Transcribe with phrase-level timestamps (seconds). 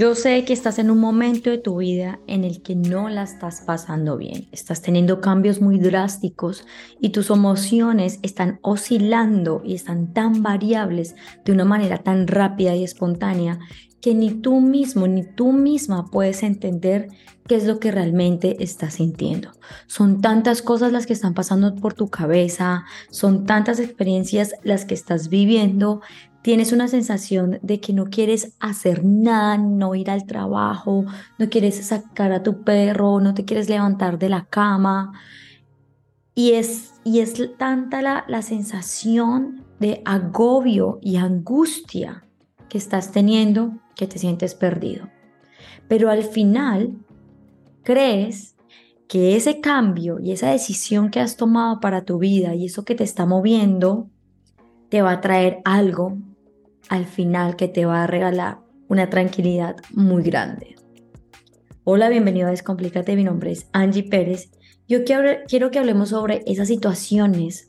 [0.00, 3.22] Yo sé que estás en un momento de tu vida en el que no la
[3.22, 4.48] estás pasando bien.
[4.50, 6.64] Estás teniendo cambios muy drásticos
[7.02, 12.82] y tus emociones están oscilando y están tan variables de una manera tan rápida y
[12.82, 13.58] espontánea
[14.00, 17.08] que ni tú mismo ni tú misma puedes entender
[17.46, 19.50] qué es lo que realmente estás sintiendo.
[19.86, 24.94] Son tantas cosas las que están pasando por tu cabeza, son tantas experiencias las que
[24.94, 26.00] estás viviendo
[26.42, 31.04] tienes una sensación de que no quieres hacer nada, no ir al trabajo,
[31.38, 35.12] no quieres sacar a tu perro, no te quieres levantar de la cama.
[36.34, 42.24] Y es, y es tanta la, la sensación de agobio y angustia
[42.68, 45.08] que estás teniendo que te sientes perdido.
[45.88, 46.96] Pero al final
[47.82, 48.56] crees
[49.08, 52.94] que ese cambio y esa decisión que has tomado para tu vida y eso que
[52.94, 54.08] te está moviendo
[54.88, 56.16] te va a traer algo
[56.90, 60.74] al final que te va a regalar una tranquilidad muy grande.
[61.84, 64.50] Hola, bienvenido a Descomplícate, mi nombre es Angie Pérez.
[64.88, 67.68] Yo quiero, que hablemos sobre esas situaciones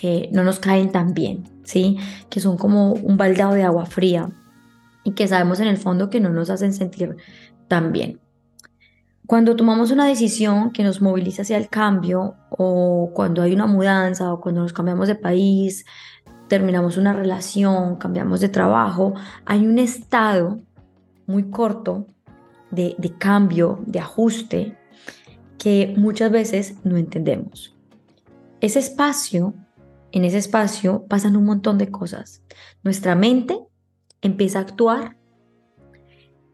[0.00, 1.98] que no nos caen tan bien, ¿sí?
[2.30, 4.28] Que son como un baldado de agua fría
[5.04, 7.16] y que sabemos en el fondo que no nos hacen sentir
[7.68, 8.18] tan bien.
[9.28, 14.32] Cuando tomamos una decisión que nos moviliza hacia el cambio o cuando hay una mudanza
[14.32, 15.84] o cuando nos cambiamos de país,
[16.48, 20.58] terminamos una relación, cambiamos de trabajo, hay un estado
[21.26, 22.06] muy corto
[22.70, 24.76] de, cambio, de ajuste,
[25.58, 27.76] que muchas veces no entendemos.
[28.60, 29.54] Ese espacio,
[30.12, 32.42] en ese espacio pasan un montón de cosas.
[32.82, 33.58] Nuestra mente
[34.22, 35.16] empieza a actuar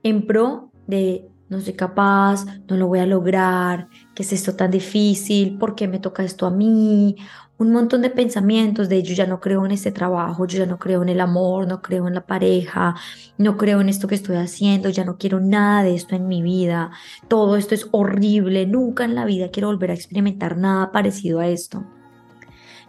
[0.02, 4.70] en pro de no soy capaz, no lo voy a lograr, ¿qué es esto tan
[4.70, 5.58] difícil?
[5.58, 7.16] ¿Por qué me toca esto a mí?
[7.56, 10.78] Un montón de pensamientos de yo ya no creo en este trabajo, yo ya no
[10.78, 12.96] creo en el amor, no creo en la pareja,
[13.38, 16.42] no creo en esto que estoy haciendo, ya no quiero nada de esto en mi
[16.42, 16.90] vida,
[17.28, 21.46] todo esto es horrible, nunca en la vida quiero volver a experimentar nada parecido a
[21.46, 21.84] esto.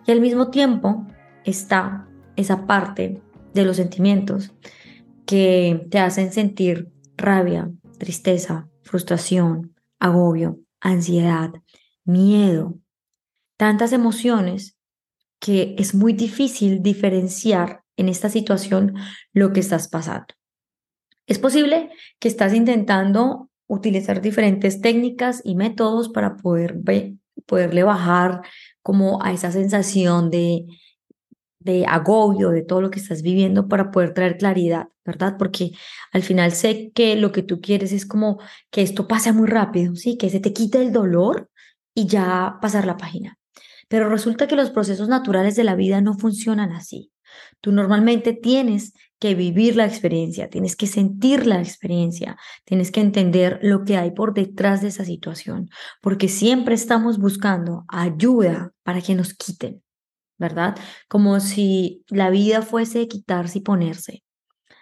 [0.08, 1.06] Y al mismo tiempo
[1.44, 3.22] está esa parte
[3.54, 4.52] de los sentimientos
[5.26, 11.52] que te hacen sentir rabia, tristeza, frustración, agobio, ansiedad,
[12.04, 12.78] miedo,
[13.58, 14.78] tantas emociones
[15.40, 18.96] que es muy difícil diferenciar en esta situación
[19.34, 20.28] lo que estás pasando.
[21.28, 21.90] Es posible
[22.20, 26.80] que estás intentando utilizar diferentes técnicas y métodos para poder
[27.46, 28.42] poderle bajar
[28.82, 30.66] como a esa sensación de,
[31.60, 35.36] de agobio de todo lo que estás viviendo para poder traer claridad, ¿verdad?
[35.38, 35.72] Porque
[36.12, 38.40] al final sé que lo que tú quieres es como
[38.70, 40.16] que esto pase muy rápido, ¿sí?
[40.18, 41.50] Que se te quite el dolor
[41.96, 43.40] y ya pasar la página.
[43.88, 47.12] Pero resulta que los procesos naturales de la vida no funcionan así.
[47.62, 53.60] Tú normalmente tienes que vivir la experiencia, tienes que sentir la experiencia, tienes que entender
[53.62, 55.70] lo que hay por detrás de esa situación,
[56.02, 59.82] porque siempre estamos buscando ayuda para que nos quiten.
[60.38, 60.76] ¿verdad?
[61.08, 64.25] Como si la vida fuese quitarse y ponerse.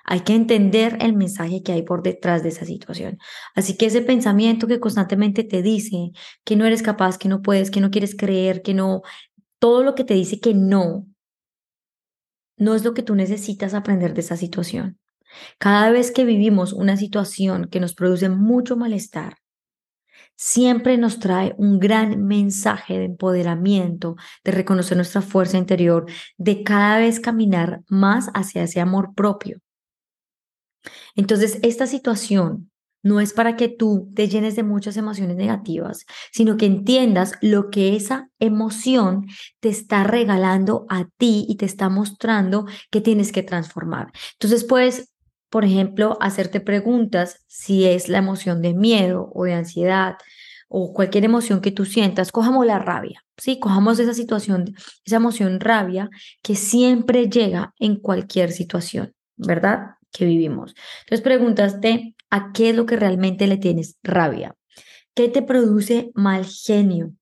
[0.04, 3.18] Hay que entender el mensaje que hay por detrás de esa situación.
[3.56, 6.12] Así que ese pensamiento que constantemente te dice
[6.44, 9.02] que no eres capaz, que no puedes, que no quieres creer, que no,
[9.60, 11.08] todo lo que te dice que no,
[12.58, 15.00] no es lo que tú necesitas aprender de esa situación.
[15.58, 19.38] Cada vez que vivimos una situación que nos produce mucho malestar,
[20.36, 26.06] siempre nos trae un gran mensaje de empoderamiento, de reconocer nuestra fuerza interior,
[26.38, 29.60] de cada vez caminar más hacia ese amor propio.
[31.16, 32.72] Entonces, esta situación
[33.02, 37.70] no es para que tú te llenes de muchas emociones negativas, sino que entiendas lo
[37.70, 39.26] que esa emoción
[39.60, 44.12] te está regalando a ti y te está mostrando que tienes que transformar.
[44.36, 45.14] Entonces, puedes
[45.54, 50.16] por ejemplo, hacerte preguntas si es la emoción de miedo o de ansiedad
[50.68, 53.60] o cualquier emoción que tú sientas, cojamos la rabia, ¿sí?
[53.60, 54.74] Cojamos esa situación,
[55.06, 56.10] esa emoción rabia
[56.42, 59.92] que siempre llega en cualquier situación, ¿verdad?
[60.14, 60.74] Que vivimos.
[61.02, 64.56] Entonces, pregúntate a qué es lo que realmente le tienes rabia.
[65.14, 67.14] ¿Qué te produce mal genio?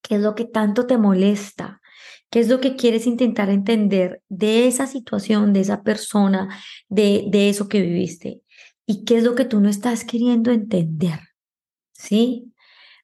[0.00, 1.80] ¿Qué es lo que tanto te molesta?
[2.30, 6.48] ¿Qué es lo que quieres intentar entender de esa situación, de esa persona,
[6.88, 8.42] de, de eso que viviste?
[8.86, 11.20] ¿Y qué es lo que tú no estás queriendo entender?
[11.92, 12.52] ¿Sí?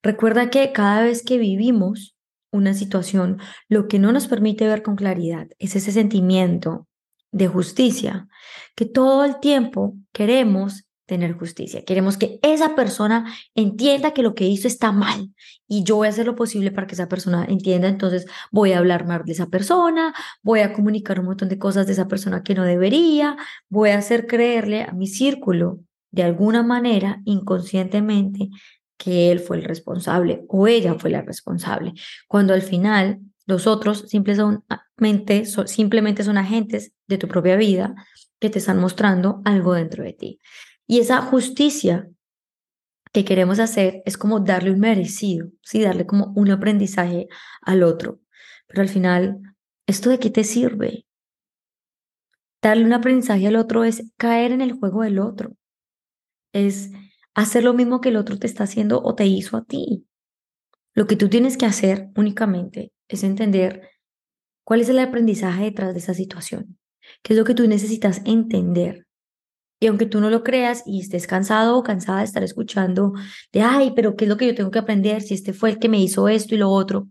[0.03, 2.17] Recuerda que cada vez que vivimos
[2.53, 6.89] una situación, lo que no nos permite ver con claridad es ese sentimiento
[7.33, 8.29] de justicia,
[8.75, 11.85] que todo el tiempo queremos tener justicia.
[11.85, 15.35] Queremos que esa persona entienda que lo que hizo está mal
[15.67, 17.89] y yo voy a hacer lo posible para que esa persona entienda.
[17.89, 21.89] Entonces voy a hablar mal de esa persona, voy a comunicar un montón de cosas
[21.89, 23.37] de esa persona que no debería,
[23.69, 25.81] voy a hacer creerle a mi círculo
[26.13, 28.51] de alguna manera, inconscientemente,
[28.97, 31.95] que él fue el responsable o ella fue la responsable,
[32.29, 33.19] cuando al final
[33.51, 37.95] los otros simplemente son, simplemente son agentes de tu propia vida
[38.39, 40.41] que te están mostrando algo dentro de ti.
[40.87, 42.09] Y esa justicia
[43.13, 45.83] que queremos hacer es como darle un merecido, ¿sí?
[45.83, 47.29] darle como un aprendizaje
[47.61, 48.21] al otro.
[48.67, 49.41] Pero al final,
[49.87, 51.07] ¿esto de qué te sirve?
[52.63, 55.57] Darle un aprendizaje al otro es caer en el juego del otro,
[56.53, 56.91] es
[57.35, 60.07] hacer lo mismo que el otro te está haciendo o te hizo a ti.
[60.95, 63.89] Lo que tú tienes que hacer únicamente es entender
[64.65, 66.79] cuál es el aprendizaje detrás de esa situación,
[67.23, 69.07] qué es lo que tú necesitas entender.
[69.83, 73.13] Y aunque tú no lo creas y estés cansado o cansada de estar escuchando
[73.51, 75.79] de, ay, pero ¿qué es lo que yo tengo que aprender si este fue el
[75.79, 77.09] que me hizo esto y lo otro?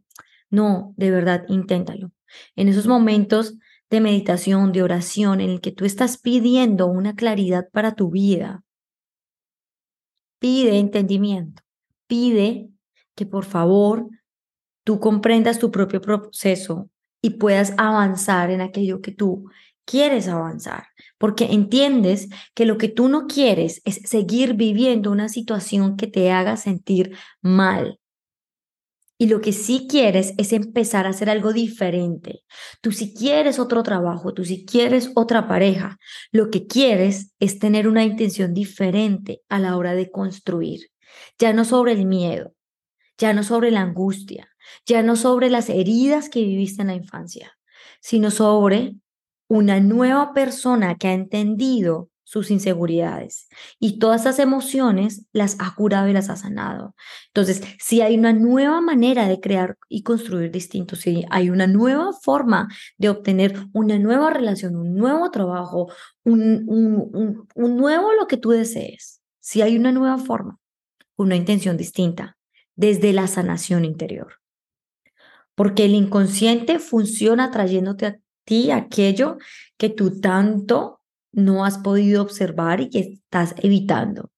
[0.52, 2.12] No, de verdad, inténtalo.
[2.56, 3.56] En esos momentos
[3.90, 8.64] de meditación, de oración, en el que tú estás pidiendo una claridad para tu vida,
[10.38, 11.64] pide entendimiento,
[12.08, 12.70] pide
[13.16, 14.08] que por favor
[14.90, 16.90] tú comprendas tu propio proceso
[17.22, 19.48] y puedas avanzar en aquello que tú
[19.86, 20.88] quieres avanzar,
[21.20, 26.32] porque entiendes que lo que tú no quieres es seguir viviendo una situación que te
[26.32, 28.00] haga sentir mal,
[29.20, 32.42] y lo que sí quieres es empezar a hacer algo diferente.
[32.82, 36.00] Tú si quieres otro trabajo, tú si quieres otra pareja,
[36.32, 40.88] lo que quieres es tener una intención diferente a la hora de construir.
[41.38, 42.56] Ya no sobre el miedo,
[43.20, 44.50] ya no sobre la angustia,
[44.86, 47.58] ya no sobre las heridas que viviste en la infancia,
[48.02, 48.96] sino sobre
[49.48, 53.48] una nueva persona que ha entendido sus inseguridades
[53.80, 56.94] y todas esas emociones las ha curado y las ha sanado.
[57.30, 62.14] Entonces, si hay una nueva manera de crear y construir distinto, si hay una nueva
[62.14, 62.68] forma
[63.00, 65.92] de obtener una nueva relación, un nuevo trabajo,
[66.24, 70.60] un, un, un nuevo lo que tú desees, si hay una nueva forma,
[71.16, 72.38] una intención distinta
[72.76, 74.39] desde la sanación interior.
[75.60, 79.40] Porque el inconsciente funciona trayéndote a ti aquello
[79.76, 81.02] que tú tanto
[81.34, 84.32] no has podido observar y que estás evitando.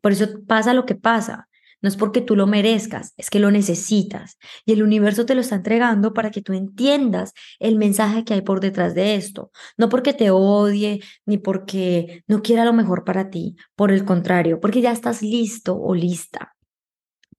[0.00, 1.48] Por eso pasa lo que pasa.
[1.82, 4.38] No es porque tú lo merezcas, es que lo necesitas.
[4.64, 8.42] Y el universo te lo está entregando para que tú entiendas el mensaje que hay
[8.42, 9.50] por detrás de esto.
[9.76, 13.56] No porque te odie, ni porque no quiera lo mejor para ti.
[13.74, 16.54] Por el contrario, porque ya estás listo o lista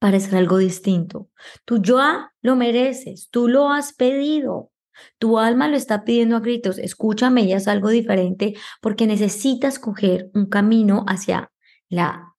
[0.00, 1.28] para hacer algo distinto.
[1.64, 4.72] Tú ya lo mereces, tú lo has pedido.
[5.18, 10.30] Tu alma lo está pidiendo a gritos, escúchame y haz algo diferente porque necesitas coger
[10.34, 11.52] un camino hacia
[11.88, 12.34] la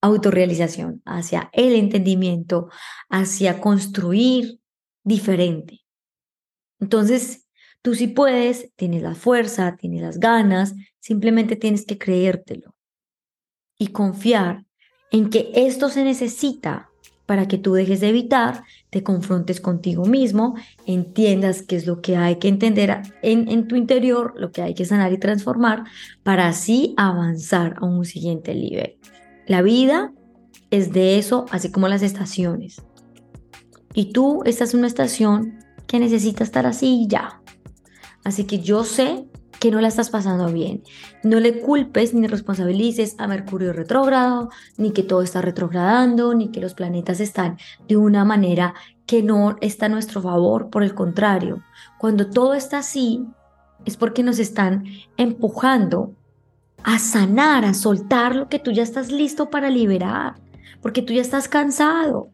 [0.00, 2.68] autorrealización, hacia el entendimiento,
[3.08, 4.60] hacia construir
[5.04, 5.80] diferente.
[6.80, 7.48] Entonces,
[7.82, 12.74] tú sí puedes, tienes la fuerza, tienes las ganas, simplemente tienes que creértelo
[13.78, 14.64] y confiar
[15.10, 16.89] en que esto se necesita
[17.30, 22.16] para que tú dejes de evitar, te confrontes contigo mismo, entiendas qué es lo que
[22.16, 25.84] hay que entender en, tu interior, lo que hay que sanar y transformar,
[26.24, 28.96] para así avanzar a un siguiente nivel.
[29.46, 30.12] La vida
[30.72, 32.82] es de eso, así como las estaciones.
[33.94, 37.40] Y tú estás en una estación que necesita estar así ya.
[38.24, 39.28] Así que yo sé
[39.60, 40.82] que no la estás pasando bien.
[41.22, 44.48] No le culpes ni responsabilices a Mercurio retrógrado,
[44.78, 48.74] ni que todo está retrogradando, ni que los planetas están de una manera
[49.06, 50.70] que no está a nuestro favor.
[50.70, 51.62] Por el contrario,
[51.98, 53.26] cuando todo está así,
[53.84, 54.84] es porque nos están
[55.18, 56.14] empujando
[56.82, 60.36] a sanar, a soltar lo que tú ya estás listo para liberar,
[60.80, 62.30] porque tú ya estás cansado,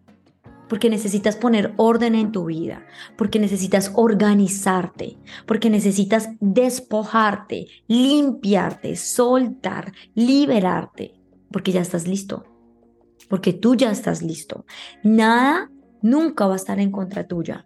[0.68, 9.92] porque necesitas poner orden en tu vida, porque necesitas organizarte, porque necesitas despojarte, limpiarte, soltar,
[10.14, 11.14] liberarte,
[11.50, 12.44] porque ya estás listo,
[13.28, 14.64] porque tú ya estás listo.
[15.02, 15.70] Nada
[16.02, 17.64] nunca va a estar en contra tuya.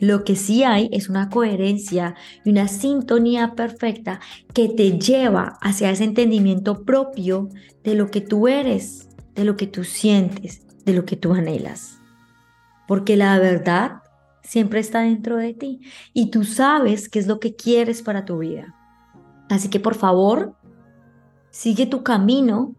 [0.00, 2.14] Lo que sí hay es una coherencia
[2.44, 4.20] y una sintonía perfecta
[4.52, 7.48] que te lleva hacia ese entendimiento propio
[7.84, 12.00] de lo que tú eres, de lo que tú sientes, de lo que tú anhelas.
[12.86, 14.02] Porque la verdad
[14.42, 15.80] siempre está dentro de ti
[16.12, 18.74] y tú sabes qué es lo que quieres para tu vida.
[19.48, 20.54] Así que por favor,
[21.50, 22.74] sigue tu camino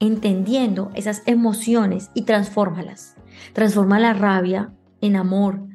[0.00, 3.16] entendiendo esas emociones y transfórmalas.
[3.52, 5.66] Transforma la rabia en amor,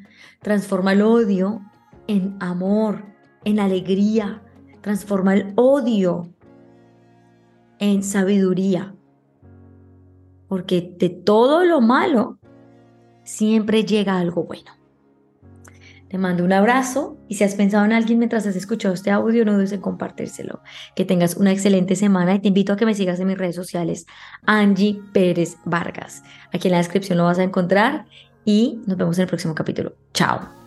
[0.41, 1.61] transforma el odio
[2.07, 3.05] en amor,
[3.45, 4.41] en alegría,
[4.81, 6.33] transforma el odio
[7.79, 8.95] en sabiduría,
[10.53, 12.37] porque de todo lo malo
[13.23, 14.69] siempre llega algo bueno.
[16.09, 19.45] Te mando un abrazo y si has pensado en alguien mientras has escuchado este audio,
[19.45, 20.61] no dudes en compartírselo.
[20.95, 23.55] Que tengas una excelente semana y te invito a que me sigas en mis redes
[23.55, 24.05] sociales,
[24.45, 26.21] Angie Pérez Vargas.
[26.53, 28.05] Aquí en la descripción lo vas a encontrar
[28.45, 29.95] y nos vemos en el próximo capítulo.
[30.13, 30.62] Chao.